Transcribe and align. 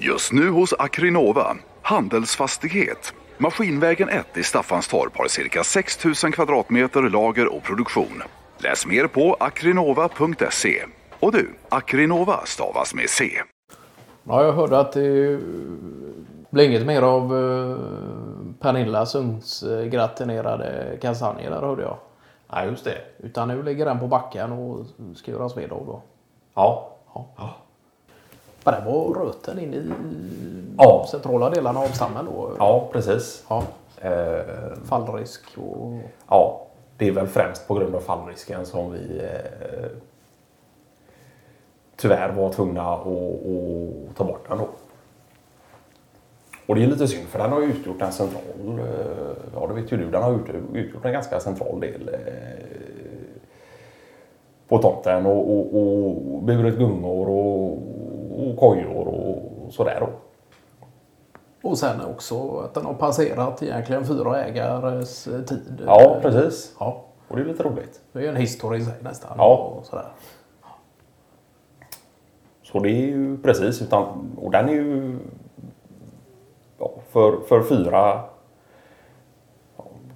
Just 0.00 0.32
nu 0.32 0.50
hos 0.50 0.74
Akrinova, 0.78 1.56
Handelsfastighet. 1.82 3.14
Maskinvägen 3.38 4.08
1 4.08 4.36
i 4.36 4.42
Staffanstorp 4.42 5.18
har 5.18 5.28
cirka 5.28 5.64
6 5.64 6.04
000 6.04 6.14
kvadratmeter 6.32 7.02
lager 7.02 7.56
och 7.56 7.62
produktion. 7.62 8.22
Läs 8.58 8.86
mer 8.86 9.06
på 9.06 9.36
akrinova.se. 9.40 10.84
Och 11.20 11.32
du, 11.32 11.50
Akrinova 11.68 12.46
stavas 12.46 12.94
med 12.94 13.10
C. 13.10 13.30
Ja, 14.24 14.44
jag 14.44 14.52
hörde 14.52 14.78
att 14.78 14.92
det 14.92 15.40
blir 16.50 16.68
inget 16.68 16.86
mer 16.86 17.02
av 17.02 17.22
eh, 17.36 17.76
Pernillas 18.60 19.14
ugnsgratinerade 19.14 20.98
kastanjer 21.02 21.50
där 21.50 21.60
hörde 21.60 21.82
jag. 21.82 21.96
Ja, 22.50 22.64
just 22.64 22.84
det. 22.84 22.98
Utan 23.18 23.48
nu 23.48 23.62
ligger 23.62 23.84
den 23.84 23.98
på 23.98 24.06
backen 24.06 24.52
och 24.52 24.86
ska 25.16 25.30
göras 25.30 25.56
ved 25.56 25.72
av 25.72 25.86
då. 25.86 26.02
Ja. 26.54 26.96
Ja. 27.14 27.56
Men 28.70 28.84
det 28.84 28.90
var 28.90 29.14
röten 29.24 29.58
in 29.58 29.74
i 29.74 29.82
Ja. 30.78 31.06
centrala 31.10 31.50
delarna 31.50 31.80
av 31.80 31.86
stammen 31.86 32.24
då. 32.24 32.50
Ja, 32.58 32.88
precis. 32.92 33.44
Ja. 33.48 33.62
Eh, 34.00 34.40
Fallrisk 34.84 35.42
och... 35.58 35.92
ja, 36.28 36.60
det 36.96 37.08
är 37.08 37.12
väl 37.12 37.26
främst 37.26 37.68
på 37.68 37.74
grund 37.74 37.94
av 37.94 38.00
fallrisken 38.00 38.66
som 38.66 38.92
vi 38.92 39.18
eh, 39.18 39.86
tyvärr 41.96 42.32
var 42.32 42.52
tvungna 42.52 42.82
att, 42.94 43.00
att 43.06 44.16
ta 44.16 44.24
bort 44.24 44.48
den 44.48 44.58
då. 44.58 44.68
Och 46.66 46.74
det 46.74 46.82
är 46.82 46.86
lite 46.86 47.08
synd 47.08 47.28
för 47.28 47.38
den 47.38 47.52
har 47.52 47.62
utgjort 47.62 48.02
en 48.02 48.12
central, 48.12 48.42
eh, 48.78 49.54
ja 49.54 49.66
det 49.66 49.74
vet 49.74 49.92
ju 49.92 49.96
du, 49.96 50.10
den 50.10 50.22
har 50.22 50.32
ut- 50.34 50.74
utgjort 50.74 51.04
en 51.04 51.12
ganska 51.12 51.40
central 51.40 51.80
del 51.80 52.08
eh, 52.08 52.18
på 54.68 54.78
tomten 54.78 55.26
och, 55.26 55.50
och, 55.58 55.74
och 55.74 56.42
burit 56.42 56.78
gungor 56.78 57.28
och, 57.28 57.78
och 58.38 58.56
kojor 58.56 59.08
och 59.08 59.72
sådär 59.72 60.00
då. 60.00 60.08
Och 61.68 61.78
sen 61.78 62.00
också 62.04 62.58
att 62.58 62.74
den 62.74 62.84
har 62.84 62.94
passerat 62.94 63.62
egentligen 63.62 64.06
fyra 64.06 64.44
ägares 64.44 65.26
eh, 65.26 65.40
tid. 65.40 65.82
Ja, 65.86 66.18
precis. 66.22 66.76
Ja. 66.80 67.04
Och 67.28 67.36
det 67.36 67.42
är 67.42 67.46
lite 67.46 67.62
roligt. 67.62 68.00
Det 68.12 68.18
är 68.18 68.22
ju 68.22 68.28
en 68.28 68.36
historia 68.36 68.80
i 68.80 68.84
sig 68.84 68.94
nästan. 69.00 69.34
Ja. 69.36 69.56
Och 69.56 69.86
sådär. 69.86 70.08
Så 72.62 72.78
det 72.78 72.90
är 72.90 73.06
ju 73.06 73.38
precis, 73.38 73.82
utan, 73.82 74.30
och 74.42 74.50
den 74.50 74.68
är 74.68 74.72
ju 74.72 75.18
ja, 76.78 76.90
för, 77.08 77.40
för 77.48 77.62
fyra 77.62 78.20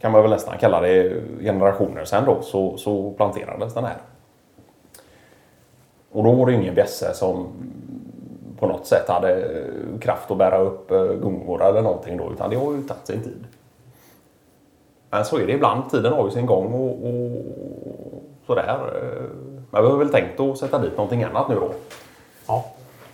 kan 0.01 0.13
man 0.13 0.23
väl 0.23 0.31
nästan 0.31 0.59
kalla 0.59 0.81
det 0.81 1.23
generationer 1.41 2.05
sedan 2.05 2.25
då 2.25 2.43
så, 2.43 2.77
så 2.77 3.11
planterades 3.11 3.75
den 3.75 3.85
här. 3.85 3.97
Och 6.13 6.25
då 6.25 6.33
var 6.33 6.47
det 6.47 6.53
ingen 6.53 6.75
bjässe 6.75 7.15
som 7.15 7.47
på 8.63 8.69
något 8.69 8.87
sätt 8.87 9.09
hade 9.09 9.49
kraft 10.01 10.31
att 10.31 10.37
bära 10.39 10.59
upp 10.59 10.91
eh, 10.91 11.05
gungor 11.05 11.63
eller 11.65 11.83
någonting 11.83 12.17
då 12.17 12.33
utan 12.33 12.51
det 12.51 12.57
har 12.57 12.73
ju 12.73 12.83
tagit 12.83 13.07
sin 13.07 13.23
tid. 13.23 13.45
Men 15.11 15.25
så 15.25 15.39
är 15.39 15.47
det 15.47 15.53
ibland, 15.53 15.91
tiden 15.91 16.13
har 16.13 16.25
ju 16.25 16.31
sin 16.31 16.47
gång 16.47 16.73
och, 16.73 16.91
och 17.09 17.43
sådär. 18.47 18.79
eh. 18.95 19.23
Men 19.71 19.83
vi 19.85 19.91
har 19.91 19.97
väl 19.97 20.09
tänkt 20.09 20.41
att 20.41 20.59
sätta 20.59 20.79
dit 20.79 20.97
någonting 20.97 21.23
annat 21.25 21.49
nu 21.49 21.55
då 21.55 21.71
Ja. 22.47 22.65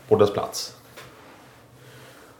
på 0.08 0.16
dess 0.16 0.32
plats. 0.32 0.76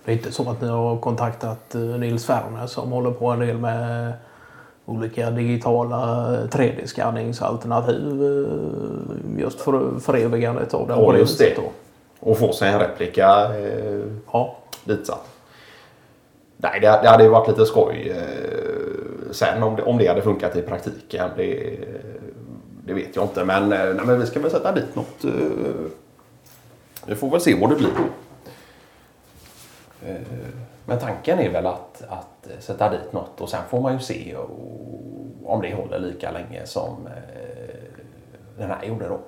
Det 0.05 0.13
är 0.13 0.17
inte 0.17 0.33
så 0.33 0.51
att 0.51 0.61
ni 0.61 0.69
har 0.69 0.97
kontaktat 0.99 1.75
eh, 1.75 1.81
Nils 1.81 2.27
Ferner 2.27 2.67
som 2.67 2.93
håller 2.93 3.11
på 3.11 3.27
en 3.27 3.39
del 3.39 3.59
med 3.59 4.13
olika 4.87 5.31
digitala 5.31 5.97
3D-skanningsalternativ 6.51 8.23
eh, 8.23 9.41
just 9.43 9.61
för 9.61 9.99
förevigandet 10.01 10.75
av 10.75 10.89
den 10.89 10.99
Ja, 10.99 11.17
just 11.17 11.39
det. 11.39 11.53
då. 11.57 11.63
Och 12.21 12.39
få 12.39 12.53
sig 12.53 12.73
en 12.73 12.79
replika 12.81 13.57
eh, 13.59 14.01
Ja. 14.33 14.57
ditsatt. 14.85 15.29
Nej, 16.57 16.81
det, 16.81 16.87
det 17.03 17.09
hade 17.09 17.23
ju 17.23 17.29
varit 17.29 17.49
lite 17.49 17.67
skoj 17.67 18.11
eh, 18.17 19.33
sen 19.33 19.63
om 19.63 19.77
det, 19.77 19.83
om 19.83 19.99
det 19.99 20.07
hade 20.07 20.23
funkat 20.23 20.57
i 20.57 20.63
praktiken. 20.63 21.31
Det, 21.37 21.79
det 22.85 22.93
vet 22.95 23.17
jag 23.17 23.25
inte. 23.25 23.45
Men, 23.45 23.63
eh, 23.73 23.95
nej, 23.95 24.07
men 24.07 24.21
vi 24.21 24.27
ska 24.27 24.41
väl 24.41 24.51
sätta 24.51 24.73
dit 24.73 24.97
något. 24.97 25.25
Eh, 25.25 25.31
vi 27.07 27.15
får 27.15 27.31
väl 27.31 27.41
se 27.41 27.55
vad 27.55 27.71
det 27.71 27.77
blir. 27.77 27.91
Eh, 30.07 30.17
men 30.87 30.99
tanken 30.99 31.39
är 31.39 31.51
väl 31.53 31.67
att, 31.67 32.03
att 32.09 32.49
sätta 32.63 32.91
dit 32.91 33.13
något 33.13 33.41
och 33.41 33.49
sen 33.49 33.61
får 33.71 33.81
man 33.81 33.93
ju 33.93 33.99
se 33.99 34.37
och, 34.37 34.51
om 35.45 35.63
det 35.63 35.75
håller 35.75 35.99
lika 35.99 36.31
länge 36.31 36.67
som 36.67 37.07
eh, 37.07 37.75
den 38.59 38.71
här 38.71 38.85
gjorde 38.85 39.09
då. 39.09 39.19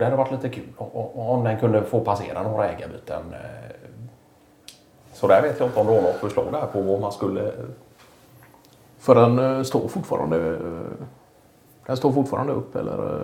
Och 0.00 0.04
det 0.04 0.10
hade 0.10 0.16
varit 0.16 0.32
lite 0.32 0.48
kul 0.48 0.68
om 1.14 1.44
den 1.44 1.58
kunde 1.58 1.82
få 1.82 2.00
passera 2.00 2.42
några 2.42 2.68
ägarbyten. 2.68 3.22
eh. 3.32 3.70
Så 5.12 5.26
där 5.26 5.42
vet 5.42 5.58
jag 5.60 5.68
inte 5.68 5.80
om 5.80 5.86
du 5.86 5.92
har 5.92 6.02
något 6.02 6.14
förslag 6.16 6.46
där 6.52 6.66
på 6.72 6.80
vad 6.80 7.00
man 7.00 7.12
skulle... 7.12 7.52
För 8.98 9.14
den 9.14 9.38
eh, 9.38 9.62
står 9.62 9.88
fortfarande 9.88 10.36
eh, 10.36 10.60
den 11.86 11.96
står 11.96 12.12
fortfarande 12.12 12.52
upp 12.52 12.76
eller? 12.76 13.22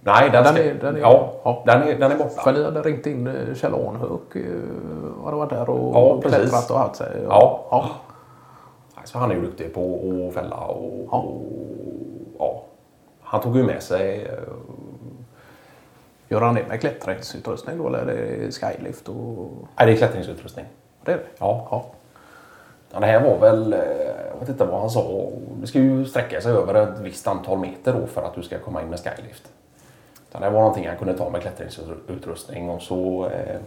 Nej, 0.00 0.30
den, 0.30 0.44
Den 0.44 0.54
ska... 0.54 0.62
är- 0.64 0.74
den 0.74 0.96
är- 0.96 1.00
ja, 1.00 1.32
ja. 1.44 1.62
Den, 1.66 1.82
är, 1.82 1.98
den 1.98 2.12
är 2.12 2.16
borta. 2.16 2.30
För 2.42 2.52
ni 2.52 2.64
hade 2.64 2.82
ringt 2.82 3.06
in 3.06 3.28
Kjell 3.54 3.74
Arnhök. 3.74 4.36
eh, 4.36 5.24
Hade 5.24 5.36
varit 5.36 5.50
där 5.50 5.70
och 5.70 5.94
Ja, 5.94 6.20
klättrat 6.20 6.70
och 6.70 6.78
haft 6.78 6.96
sig. 6.96 7.22
Ja. 7.28 7.60
ja. 7.70 7.90
Så 9.04 9.18
han 9.18 9.30
är 9.30 9.34
ju 9.34 9.40
duktig 9.40 9.74
på 9.74 9.98
att 10.28 10.34
fälla 10.34 10.56
och, 10.56 11.08
Ja. 11.10 11.18
och 11.18 11.42
ja. 12.38 12.62
Han 13.22 13.40
tog 13.40 13.56
ju 13.56 13.62
med 13.62 13.82
sig 13.82 14.30
Gör 16.30 16.40
han 16.40 16.54
det 16.54 16.66
med 16.68 16.80
klättringsutrustning 16.80 17.78
då 17.78 17.88
eller 17.88 17.98
är 17.98 18.46
det 18.46 18.52
skylift? 18.52 19.08
Och... 19.08 19.50
Nej, 19.78 19.86
det 19.86 19.92
är 19.92 19.96
klättringsutrustning. 19.96 20.64
Det 21.04 21.12
är 21.12 21.16
det? 21.16 21.22
Ja. 21.38 21.68
ja. 21.70 21.86
Ja, 22.92 23.00
det 23.00 23.06
här 23.06 23.20
var 23.20 23.38
väl, 23.38 23.72
eh, 23.72 23.78
jag 24.30 24.40
vet 24.40 24.48
inte 24.48 24.64
vad 24.64 24.80
han 24.80 24.90
sa, 24.90 25.28
det 25.60 25.66
ska 25.66 25.78
ju 25.78 26.04
sträcka 26.04 26.40
sig 26.40 26.52
över 26.52 26.74
ett 26.74 26.98
visst 26.98 27.26
antal 27.26 27.58
meter 27.58 27.92
då 27.92 28.06
för 28.06 28.22
att 28.22 28.34
du 28.34 28.42
ska 28.42 28.58
komma 28.58 28.82
in 28.82 28.88
med 28.88 28.98
skylift. 28.98 29.42
Så 30.32 30.38
det 30.38 30.44
här 30.44 30.50
var 30.50 30.60
någonting 30.60 30.88
han 30.88 30.96
kunde 30.96 31.14
ta 31.14 31.30
med 31.30 31.40
klättringsutrustning 31.40 32.70
och 32.70 32.82
så 32.82 33.26
eh, 33.26 33.60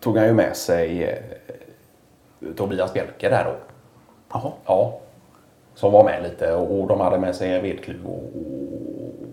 tog 0.00 0.16
han 0.16 0.26
ju 0.26 0.32
med 0.32 0.56
sig 0.56 1.04
eh, 1.04 2.48
Tobias 2.56 2.92
Bjelke 2.92 3.28
där 3.28 3.44
då. 3.44 3.54
Jaha. 4.32 4.52
Ja. 4.66 4.98
Som 5.74 5.92
var 5.92 6.04
med 6.04 6.22
lite 6.22 6.54
och, 6.54 6.80
och 6.80 6.88
de 6.88 7.00
hade 7.00 7.18
med 7.18 7.34
sig 7.36 7.54
en 7.54 7.62
vedkluv 7.62 8.06
och, 8.06 8.22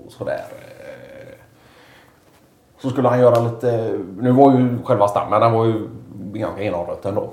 och 0.06 0.12
sådär. 0.12 0.44
Så 2.80 2.90
skulle 2.90 3.08
han 3.08 3.20
göra 3.20 3.40
lite, 3.40 4.00
nu 4.20 4.32
var 4.32 4.52
ju 4.60 4.84
själva 4.84 5.08
stammen 5.08 5.42
den 5.42 5.52
var 5.54 5.66
ju 5.66 5.88
ganska 6.34 6.64
genomrött 6.64 7.06
ändå. 7.06 7.30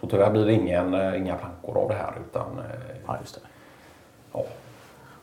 Så 0.00 0.06
tyvärr 0.06 0.30
blir 0.30 0.44
det 0.46 0.52
ingen, 0.52 0.94
eh, 0.94 1.16
inga 1.20 1.36
plankor 1.36 1.82
av 1.82 1.88
det 1.88 1.94
här 1.94 2.12
utan 2.28 2.58
eh, 2.58 2.96
Ja, 3.06 3.16
just 3.20 3.34
det. 3.34 3.40
ja, 4.32 4.44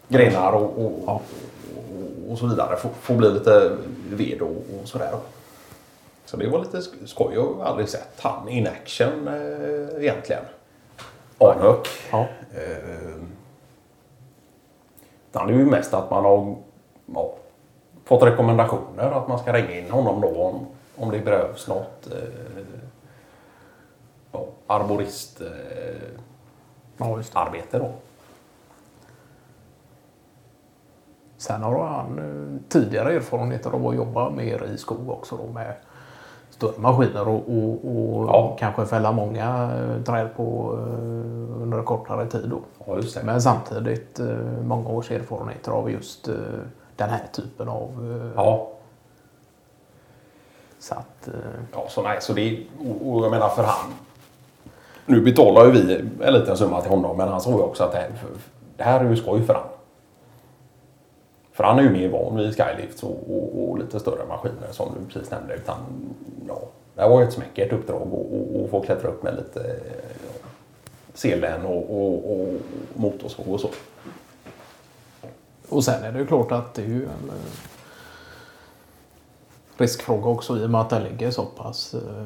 grenar 0.07 0.51
och, 0.53 0.85
och, 0.85 0.91
Ja. 1.07 1.21
och, 1.77 2.31
och 2.31 2.37
så 2.37 2.47
vidare. 2.47 2.75
Får, 2.77 2.89
får 2.89 3.15
bli 3.15 3.31
lite 3.31 3.71
ved 4.09 4.41
och, 4.41 4.49
och 4.81 4.87
sådär. 4.87 5.09
Då. 5.11 5.19
Så 6.25 6.37
det 6.37 6.47
var 6.49 6.59
lite 6.59 6.77
sk- 6.77 7.05
skoj. 7.05 7.33
Jag 7.35 7.53
har 7.53 7.65
aldrig 7.65 7.89
sett 7.89 8.19
han 8.21 8.49
in 8.49 8.67
action 8.67 9.27
eh, 9.27 10.03
egentligen. 10.03 10.43
Arnhök. 11.37 11.87
Ja. 12.11 12.19
Eh, 12.53 13.15
det 15.31 15.39
är 15.39 15.47
ju 15.49 15.65
mest 15.65 15.93
att 15.93 16.09
man 16.11 16.25
har 16.25 16.55
ja, 17.15 17.35
fått 18.09 18.23
rekommendationer 18.23 19.11
att 19.11 19.27
man 19.27 19.39
ska 19.39 19.53
ringa 19.53 19.71
in 19.79 19.91
honom 19.91 20.21
då 20.21 20.43
om, 20.43 20.67
om 20.97 21.11
det 21.11 21.19
behövs 21.19 21.67
något 21.67 22.07
eh, 22.11 22.63
ja, 24.31 24.45
arborist 24.67 25.41
eh, 25.41 25.47
ja, 26.97 27.19
arbete 27.33 27.79
då. 27.79 27.89
Sen 31.37 31.61
har 31.63 31.83
han 31.85 32.19
eh, 32.19 32.61
tidigare 32.69 33.13
erfarenheter 33.13 33.71
av 33.71 33.87
att 33.87 33.95
jobba 33.95 34.29
mer 34.29 34.63
i 34.73 34.77
skog 34.77 35.09
också 35.09 35.37
då 35.37 35.53
med 35.53 35.73
större 36.49 36.79
maskiner 36.79 37.27
och, 37.27 37.43
och, 37.49 37.73
och 37.85 38.27
Ja. 38.27 38.55
kanske 38.59 38.85
fälla 38.85 39.11
många 39.11 39.71
eh, 39.75 40.03
träd 40.03 40.29
på 40.35 40.73
eh, 40.77 41.61
under 41.61 41.83
kortare 41.83 42.25
tid 42.27 42.49
då. 42.49 42.59
Ja. 42.85 43.21
Men 43.23 43.41
samtidigt 43.41 44.19
många 44.63 44.89
års 44.89 45.11
erfarenheter 45.11 45.71
av 45.71 45.91
just 45.91 46.29
den 46.99 47.09
här 47.09 47.21
typen 47.33 47.67
av... 47.69 47.89
eh, 48.25 48.31
Ja, 48.35 48.69
Så 50.79 50.93
att... 50.95 51.27
eh, 51.27 51.33
ja 51.73 51.85
så 51.89 52.01
nej, 52.01 52.17
så 52.21 52.33
det 52.33 52.65
och, 52.79 53.09
och 53.13 53.23
jag 53.23 53.31
menar 53.31 53.49
för 53.49 53.63
han. 53.63 53.93
Nu 55.05 55.21
betalar 55.21 55.65
ju 55.65 55.71
vi 55.71 55.93
en 56.25 56.33
liten 56.33 56.57
summa 56.57 56.81
till 56.81 56.89
honom, 56.91 57.17
men 57.17 57.27
han 57.29 57.41
sa 57.41 57.49
ju 57.49 57.57
också 57.57 57.83
att 57.83 57.91
det 57.91 57.97
här, 57.97 58.09
det 58.77 58.83
här 58.83 59.05
är 59.05 59.09
ju 59.09 59.15
skoj 59.15 59.43
för 59.43 59.53
han. 59.53 59.67
För 61.51 61.63
han 61.63 61.79
är 61.79 61.83
ju 61.83 61.89
mer 61.89 62.09
van 62.09 62.35
vid 62.37 62.55
skylifts 62.57 63.03
och, 63.03 63.17
och, 63.29 63.69
och 63.69 63.79
lite 63.79 63.99
större 63.99 64.25
maskiner 64.27 64.67
som 64.71 64.87
du 64.99 65.13
precis 65.13 65.31
nämnde. 65.31 65.53
Utan, 65.55 65.77
ja, 66.47 66.59
det 66.95 67.01
här 67.01 67.09
var 67.09 67.21
ju 67.21 67.27
ett 67.27 67.33
smäckert 67.33 67.73
uppdrag 67.73 68.13
och 68.55 68.69
få 68.69 68.81
klättra 68.81 69.09
upp 69.09 69.23
med 69.23 69.35
lite 69.35 69.75
ja, 70.27 70.49
selen 71.13 71.65
och, 71.65 71.89
och, 71.89 72.31
och 72.41 72.47
motorsåg 72.93 73.47
och 73.47 73.59
så. 73.59 73.69
Och 75.69 75.83
sen 75.83 76.03
är 76.03 76.11
det 76.11 76.19
ju 76.19 76.25
klart 76.27 76.51
att 76.51 76.73
det 76.73 76.81
är 76.81 76.87
ju 76.87 77.03
en... 77.03 77.29
eh, 77.29 77.35
riskfråga 79.77 80.29
också 80.29 80.57
i 80.57 80.65
och 80.65 80.69
med 80.69 80.81
att 80.81 80.89
den 80.89 81.03
ligger 81.03 81.31
så 81.31 81.45
pass 81.45 81.93
eh, 81.93 82.25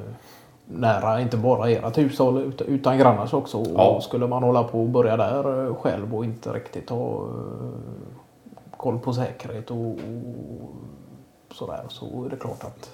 nära, 0.65 1.21
inte 1.21 1.37
bara 1.37 1.69
ert 1.69 1.97
hushåll 1.97 2.53
utan, 2.67 2.97
grannars 2.97 3.33
också. 3.33 3.57
Och 3.57 3.67
Ja. 3.75 4.01
skulle 4.01 4.27
man 4.27 4.43
hålla 4.43 4.63
på 4.63 4.81
och 4.81 4.89
börja 4.89 5.17
där 5.17 5.67
eh, 5.67 5.75
själv 5.75 6.15
och 6.15 6.25
inte 6.25 6.53
riktigt 6.53 6.89
ha 6.89 7.27
koll 8.77 8.99
på 8.99 9.13
säkerhet 9.13 9.71
och, 9.71 9.87
och 9.87 11.55
sådär 11.55 11.85
så 11.89 12.25
är 12.25 12.29
det 12.29 12.35
klart 12.35 12.63
att 12.63 12.91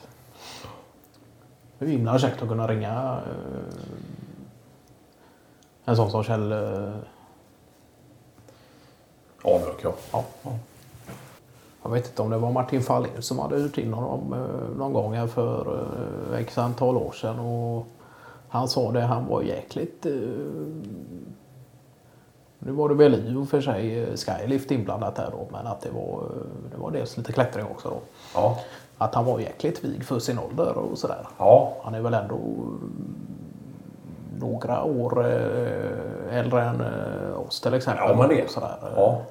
det 1.79 1.85
är 1.85 1.89
himla 1.89 2.19
käckt 2.19 2.41
att 2.41 2.47
kunna 2.49 2.67
ringa 2.67 3.19
en 5.85 5.95
sån 5.95 6.11
som 6.11 6.23
Kjell 6.23 6.53
Avbök, 9.43 9.83
ja. 9.83 9.93
Ja. 10.11 10.23
Jag 11.83 11.89
vet 11.89 12.07
inte 12.07 12.21
om 12.21 12.29
det 12.29 12.37
var 12.37 12.51
Martin 12.51 12.81
Fahlin 12.81 13.21
som 13.21 13.39
hade 13.39 13.55
hyrt 13.55 13.77
in 13.77 13.93
honom 13.93 14.33
eh, 14.33 14.77
någon 14.77 14.93
gång 14.93 15.13
här 15.13 15.27
för 15.27 15.79
eh, 16.33 16.39
x 16.39 16.57
antal 16.57 16.97
år 16.97 17.11
sedan. 17.11 17.39
Och 17.39 17.87
han 18.49 18.67
sa 18.67 18.91
det, 18.91 19.01
han 19.01 19.27
var 19.27 19.41
jäkligt... 19.41 20.05
Eh, 20.05 20.11
nu 22.61 22.71
var 22.71 22.89
det 22.89 22.95
väl 22.95 23.13
i 23.13 23.35
och 23.35 23.49
för 23.49 23.61
sig 23.61 24.17
Skylift 24.17 24.71
inblandat 24.71 25.15
där 25.15 25.29
då, 25.31 25.47
men 25.51 25.67
att 25.67 25.81
det 25.81 25.89
var, 25.89 26.23
det 26.71 26.77
var 26.77 26.91
dels 26.91 27.17
lite 27.17 27.31
klättring 27.31 27.65
också 27.65 27.89
då. 27.89 27.99
Ja. 28.33 28.59
Att 28.97 29.15
han 29.15 29.25
var 29.25 29.39
jäkligt 29.39 29.83
vig 29.83 30.03
för 30.03 30.19
sin 30.19 30.39
ålder 30.39 30.77
och 30.77 30.97
sådär. 30.97 31.27
Ja. 31.37 31.73
Han 31.83 31.95
är 31.95 32.01
väl 32.01 32.13
ändå 32.13 32.39
några 34.39 34.83
år 34.83 35.25
äldre 36.31 36.63
än 36.63 36.83
oss 37.49 37.61
till 37.61 37.73
exempel. 37.73 38.15
Ja, 38.19 38.27
det. 38.27 38.43
Och 38.43 38.49
Sådär. 38.49 38.77
ja. 38.95 39.21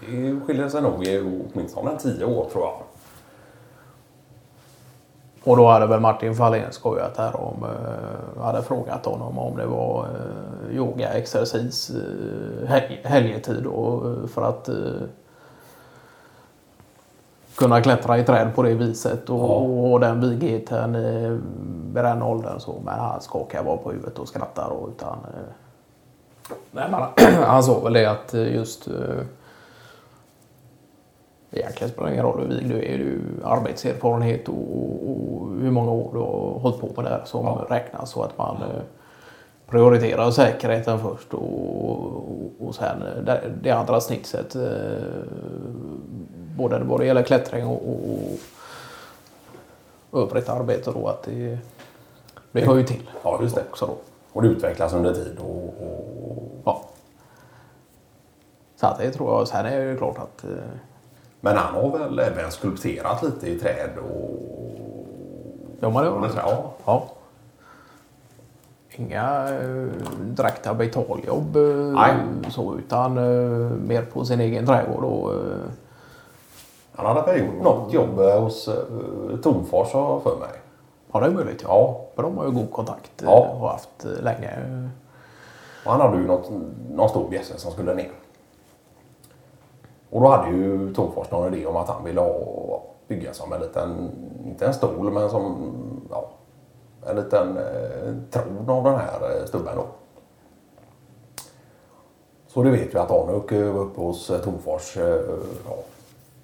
Det 0.00 0.40
skiljer 0.46 0.68
sig 0.68 0.82
nog 0.82 1.04
i 1.06 1.20
åtminstone 1.54 1.98
tio 1.98 2.24
år 2.24 2.46
tror 2.52 2.64
jag. 2.64 2.74
Och 5.44 5.56
då 5.56 5.66
hade 5.68 5.86
väl 5.86 6.00
Martin 6.00 6.34
Fahlén 6.34 6.72
skojat 6.72 7.16
här 7.16 7.36
om, 7.36 7.64
eh, 7.64 8.42
hade 8.42 8.62
frågat 8.62 9.06
honom 9.06 9.38
om 9.38 9.56
det 9.56 9.66
var 9.66 10.04
eh, 10.04 10.76
yoga, 10.76 11.08
exercis, 11.08 11.90
eh, 11.90 12.68
helg, 12.68 13.00
helgetid 13.04 13.62
då, 13.64 14.02
eh, 14.22 14.28
för 14.28 14.42
att 14.42 14.68
eh, 14.68 14.74
kunna 17.58 17.80
klättra 17.82 18.18
i 18.18 18.24
träd 18.24 18.54
på 18.54 18.62
det 18.62 18.74
viset 18.74 19.30
och, 19.30 19.38
Ja. 19.38 19.42
och 19.44 19.88
ha 19.88 19.98
den 19.98 20.20
vigheten 20.20 20.94
eh, 20.94 21.30
vid 21.94 22.04
den 22.04 22.22
åldern. 22.22 22.60
Så, 22.60 22.74
men 22.84 22.94
han 22.98 23.20
skakar 23.20 23.62
bara 23.64 23.76
på 23.76 23.90
huvudet 23.90 24.18
och 24.18 24.28
skrattar. 24.28 24.68
Och, 24.68 24.88
utan, 24.88 25.12
eh, 25.18 25.52
nej, 26.70 26.88
men, 26.90 27.34
han 27.44 27.62
sa 27.62 27.80
väl 27.80 27.92
det 27.92 28.06
att 28.06 28.34
eh, 28.34 28.54
just 28.54 28.88
eh, 28.88 28.94
Egentligen 31.50 31.92
spelar 31.92 32.08
det 32.08 32.12
ingen 32.12 32.26
roll 32.26 32.40
hur 32.40 32.48
vig 32.48 32.68
du 32.68 32.76
är. 32.76 32.98
Du 32.98 33.20
arbetserfarenhet 33.44 34.48
och, 34.48 34.54
och, 34.54 35.48
hur 35.60 35.70
många 35.70 35.90
år 35.90 36.10
du 36.12 36.18
har 36.18 36.58
hållit 36.60 36.80
på 36.80 36.86
med 36.86 37.04
det 37.04 37.08
här 37.16 37.22
som 37.24 37.44
Ja. 37.46 37.66
räknas. 37.70 38.10
Så 38.10 38.22
att 38.22 38.38
man 38.38 38.56
eh, 38.56 38.82
prioriterar 39.68 40.30
säkerheten 40.30 40.98
först 40.98 41.34
och, 41.34 41.42
och, 41.42 42.66
och 42.66 42.74
sen 42.74 43.00
det, 43.24 43.40
det 43.62 43.70
andra 43.70 44.00
snitset. 44.00 44.56
Både 46.56 46.78
vad 46.78 47.00
det 47.00 47.06
gäller 47.06 47.22
klättring 47.22 47.66
och, 47.66 47.88
och, 47.88 48.38
och 50.10 50.22
övrigt 50.22 50.48
arbete 50.48 50.90
då. 50.94 51.08
Att 51.08 51.22
det, 51.22 51.58
det 52.52 52.66
hör 52.66 52.76
ju 52.76 52.82
till. 52.84 53.10
Ja, 53.22 53.38
just 53.42 53.54
det. 53.54 53.62
Också 53.70 53.86
då. 53.86 53.96
Och 54.32 54.42
det 54.42 54.48
utvecklas 54.48 54.92
under 54.92 55.14
tid. 55.14 55.38
Och, 55.38 55.64
och... 55.64 56.25
Ja. 56.66 56.82
Så 58.76 58.86
att 58.86 58.98
det 58.98 59.10
tror 59.10 59.32
jag. 59.38 59.48
Sen 59.48 59.66
är 59.66 59.78
det 59.80 59.84
ju 59.84 59.96
klart 59.96 60.18
att 60.18 60.44
eh, 60.44 60.50
Men 61.40 61.56
han 61.56 61.74
har 61.74 61.98
väl 61.98 62.18
även 62.18 62.50
skulpterat 62.50 63.22
lite 63.22 63.48
i 63.50 63.58
träd 63.58 63.90
och... 63.98 64.30
Ja, 65.80 65.90
men 65.90 66.04
det 66.04 66.10
var 66.10 66.20
det. 66.20 66.32
Ja. 66.36 66.70
Ja. 66.84 67.04
Inga 68.98 69.48
uh, 69.62 69.92
direkta 70.20 70.74
betaljobb 70.74 71.56
eh, 71.56 72.50
så, 72.50 72.78
utan 72.78 73.18
eh, 73.18 73.70
mer 73.70 74.02
på 74.02 74.24
sin 74.24 74.40
egen 74.40 74.66
trädgård. 74.66 75.04
Och, 75.04 75.34
eh, 75.34 75.40
Han 76.94 77.06
hade 77.06 77.32
väl 77.32 77.40
gjort 77.44 77.62
något 77.62 77.92
jobb 77.92 78.18
eh, 78.20 78.40
hos 78.42 78.68
uh, 78.68 79.36
Tomfors 79.42 79.92
har 79.92 80.20
för 80.20 80.36
mig. 80.36 80.48
ja, 81.12 81.20
det 81.20 81.26
är 81.26 81.30
möjligt. 81.30 81.62
Ja. 81.62 81.68
Ja. 81.68 82.04
För 82.14 82.22
de 82.22 82.38
har 82.38 82.44
ju 82.44 82.50
god 82.50 82.70
kontakt 82.72 83.22
eh, 83.22 83.28
Ja. 83.28 83.48
och 83.60 83.68
haft 83.68 84.04
eh, 84.04 84.22
länge. 84.22 84.50
Och 85.86 85.92
han 85.92 86.00
hade 86.00 86.16
ju 86.16 86.26
något, 86.26 86.50
någon 86.90 87.08
stor 87.08 87.28
bjässe 87.28 87.58
som 87.58 87.72
skulle 87.72 87.94
ner. 87.94 88.10
Och 90.10 90.20
då 90.20 90.28
hade 90.28 90.50
ju 90.50 90.94
Tomfors 90.94 91.30
någon 91.30 91.54
idé 91.54 91.66
om 91.66 91.76
att 91.76 91.88
han 91.88 92.04
ville 92.04 92.20
ha, 92.20 92.82
bygga 93.08 93.34
som 93.34 93.52
en 93.52 93.60
liten, 93.60 94.10
inte 94.46 94.66
en 94.66 94.74
stol, 94.74 95.12
men 95.12 95.30
som 95.30 95.72
ja, 96.10 96.30
en 97.06 97.16
liten 97.16 97.56
eh, 97.56 98.14
tron 98.30 98.70
av 98.70 98.84
den 98.84 98.94
här 98.94 99.38
eh, 99.40 99.46
stubben 99.46 99.76
då. 99.76 99.86
Så 102.46 102.62
det 102.62 102.70
vet 102.70 102.94
vi 102.94 102.98
att 102.98 103.10
Arnuk 103.10 103.52
eh, 103.52 103.72
var 103.72 103.80
uppe 103.80 104.00
hos 104.00 104.30
eh, 104.30 104.40
eh, 104.96 105.20
ja, 105.68 105.76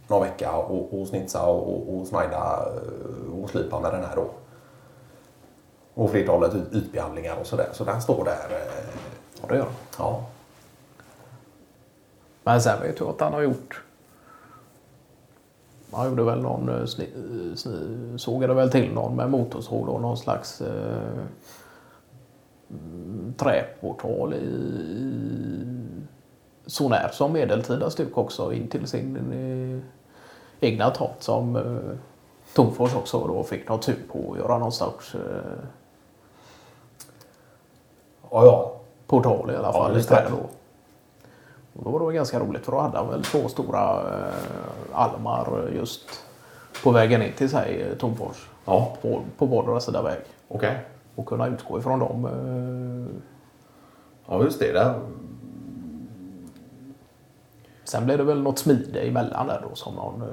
någon 0.08 0.22
vecka 0.22 0.56
och, 0.56 1.00
och 1.00 1.06
snitsa 1.06 1.46
och, 1.46 1.96
och 1.96 2.06
snajda 2.06 2.66
eh, 2.66 3.42
och 3.42 3.50
slipa 3.50 3.80
med 3.80 3.92
den 3.92 4.04
här 4.04 4.16
då. 4.16 4.26
Och 5.94 6.10
flertalet 6.10 6.54
ytbehandlingar 6.72 7.36
och 7.40 7.46
sådär. 7.46 7.68
Så 7.72 7.84
den 7.84 8.02
står 8.02 8.24
där. 8.24 8.46
Eh, 8.50 9.11
Ja, 9.42 9.48
det 9.48 9.56
gör 9.56 9.64
de. 9.64 9.72
Ja. 9.98 10.24
Men 12.44 12.62
sen 12.62 12.80
vet 12.82 13.00
jag 13.00 13.08
att 13.08 13.20
han 13.20 13.32
har 13.32 13.40
gjort 13.40 13.82
han 15.92 16.08
gjorde 16.08 16.22
väl 16.22 16.42
någon, 16.42 16.68
eh, 16.68 16.84
sni, 16.84 17.08
sni, 17.56 18.14
sågade 18.16 18.54
väl 18.54 18.70
till 18.70 18.92
någon 18.92 19.16
med 19.16 19.30
motorsåg 19.30 19.86
då, 19.86 19.98
någon 19.98 20.16
slags 20.16 20.60
eh, 20.60 21.24
träportal 23.36 24.34
i, 24.34 24.36
i 24.36 25.66
sånär 26.66 27.10
som 27.12 27.32
medeltida 27.32 27.90
stuk 27.90 28.18
också 28.18 28.52
in 28.52 28.68
till 28.68 28.86
sin 28.86 29.16
eh, 29.32 30.68
egna 30.68 30.90
tomt 30.90 31.22
som 31.22 31.56
eh, 31.56 31.98
Tomfors 32.54 32.94
också 32.94 33.26
då 33.26 33.42
fick 33.42 33.68
något 33.68 33.84
sug 33.84 34.08
på 34.12 34.32
att 34.32 34.38
göra 34.38 34.58
någon 34.58 34.72
sorts 34.72 35.14
eh, 35.14 35.64
Ja, 38.30 38.44
ja. 38.44 38.71
Portal 39.12 39.50
i 39.50 39.56
alla 39.56 39.68
Ja, 39.68 39.72
fall 39.72 39.94
just 39.94 40.08
det. 40.08 40.26
då. 40.30 40.36
Och 41.78 41.84
då 41.92 41.98
var 41.98 42.10
det 42.10 42.16
ganska 42.16 42.40
roligt 42.40 42.64
för 42.64 42.72
då 42.72 42.78
hade 42.78 42.98
han 42.98 43.08
väl 43.08 43.24
två 43.24 43.48
stora 43.48 44.00
eh, 44.00 44.34
almar 44.92 45.68
just 45.74 46.24
på 46.84 46.90
vägen 46.90 47.22
in 47.22 47.32
till 47.32 47.50
sig, 47.50 47.82
eh, 47.82 47.96
Tomfors. 47.98 48.48
Ja, 48.64 48.96
På, 49.02 49.20
på 49.38 49.46
vardera 49.46 49.80
sida 49.80 50.02
väg. 50.02 50.18
okej. 50.48 50.78
Och 51.16 51.26
kunna 51.26 51.46
utgå 51.46 51.78
ifrån 51.78 51.98
dem. 51.98 52.24
Eh, 52.24 53.22
Ja, 54.28 54.42
just 54.42 54.58
det. 54.58 54.72
Där. 54.72 54.94
sen 57.84 58.04
blev 58.04 58.18
det 58.18 58.24
väl 58.24 58.42
något 58.42 58.58
smide 58.58 59.00
emellan 59.00 59.46
där 59.46 59.64
då 59.70 59.74
som 59.74 59.94
någon... 59.94 60.22
Eh, 60.22 60.28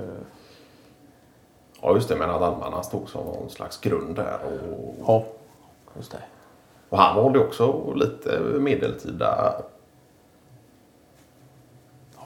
Ja, 1.82 1.94
just 1.96 2.10
det. 2.10 2.16
Men 2.16 2.30
att 2.30 2.42
almarna 2.42 2.84
stod 2.84 3.10
som 3.10 3.26
någon 3.26 3.50
slags 3.50 3.78
grund 3.82 4.16
där. 4.16 4.40
Och, 4.46 4.96
ja, 5.08 5.24
just 5.96 6.12
det. 6.12 6.18
Och 6.90 6.98
han 6.98 7.16
valde 7.16 7.40
också 7.40 7.94
lite 7.94 8.40
medeltida 8.40 9.62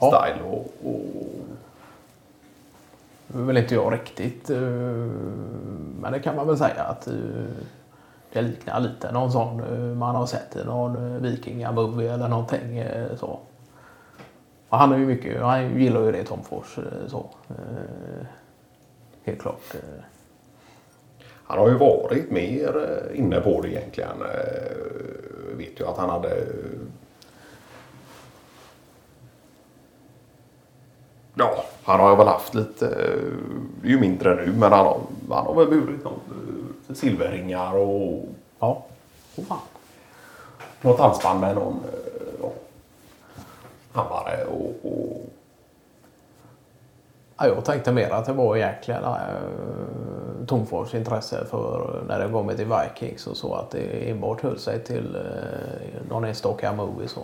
Ja. 0.00 0.06
style. 0.10 0.42
Och, 0.48 0.66
och, 0.84 1.04
är 3.34 3.42
väl 3.42 3.56
inte 3.56 3.74
jag 3.74 3.92
riktigt... 3.92 4.50
eh, 4.50 4.58
men 6.00 6.12
det 6.12 6.20
kan 6.20 6.36
man 6.36 6.46
väl 6.46 6.58
säga 6.58 6.82
att 6.82 7.06
eh, 7.06 7.14
det 8.32 8.42
liknar 8.42 8.80
lite 8.80 9.12
någon 9.12 9.32
sån 9.32 9.60
eh, 9.60 9.96
man 9.96 10.14
har 10.14 10.26
sett 10.26 10.56
i 10.56 10.64
någon 10.64 11.22
vikingamovie 11.22 12.12
eller 12.14 12.28
någonting 12.28 12.84
så. 13.16 13.38
Och 14.68 14.78
han 14.78 14.92
är 14.92 14.98
ju 14.98 15.06
mycket, 15.06 15.42
han 15.42 15.80
gillar 15.80 16.00
ju 16.00 16.12
det 16.12 16.24
Tom 16.24 16.42
Fors 16.42 16.78
så. 17.06 17.26
Helt 19.24 19.40
klart. 19.40 19.74
Han 21.46 21.58
har 21.58 21.68
ju 21.68 21.74
varit 21.74 22.30
mer 22.30 22.76
eh, 22.76 23.18
inne 23.18 23.40
på 23.40 23.60
det 23.60 23.68
egentligen. 23.68 24.22
Eh, 24.22 25.56
vet 25.56 25.80
ju 25.80 25.86
att 25.86 25.96
han 25.98 26.10
hade 26.10 26.46
Ja, 31.34 31.64
han 31.84 32.00
har 32.00 32.16
väl 32.16 32.26
haft 32.26 32.54
lite, 32.54 32.86
eh, 32.86 33.20
det 33.82 33.88
är 33.88 33.90
ju 33.90 34.00
mindre 34.00 34.34
nu, 34.34 34.52
men 34.52 34.72
han 34.72 34.86
har, 34.86 35.00
han 35.30 35.46
har 35.46 35.54
väl 35.54 35.66
burit 35.68 36.04
något, 36.04 36.98
silverringar 36.98 37.76
och 37.76 38.24
Ja. 38.58 38.84
Oh, 39.36 39.44
fan. 39.44 39.58
något 40.80 40.98
halsband 40.98 41.40
med 41.40 41.54
någon 41.54 41.80
ja, 42.42 42.52
hammare 43.92 44.44
och, 44.44 44.74
och 44.82 45.20
Ja, 47.36 47.46
jag 47.46 47.64
tänkte 47.64 47.92
mer 47.92 48.10
att 48.10 48.26
det 48.26 48.32
var 48.32 48.56
egentligen 48.56 49.04
äh, 49.04 49.10
Tomfors 50.46 50.94
intresse 50.94 51.44
för 51.50 51.98
eh, 52.00 52.08
när 52.08 52.18
det 52.18 52.32
kommer 52.32 52.54
till 52.54 52.66
Vikings 52.66 53.26
och 53.26 53.36
så 53.36 53.54
att 53.54 53.70
det 53.70 54.10
enbart 54.10 54.40
höll 54.40 54.58
sig 54.58 54.84
till 54.84 55.16
eh, 55.16 56.08
någon 56.08 56.24
enstaka 56.24 56.72
movie 56.72 57.08
så. 57.08 57.20